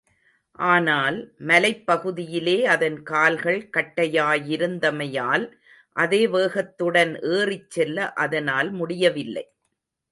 ஆனால், 0.59 1.17
மலைப்பகுதியிலே 1.41 2.63
அதன் 2.65 3.03
கால்கள் 3.03 3.69
கட்டையாயிருந்தமையால், 3.77 5.45
அதே 5.95 6.27
வேகத்துடன் 6.27 7.13
ஏறிச்செல்ல 7.31 8.11
அதனால் 8.17 8.71
முடியவில்லை. 8.71 9.45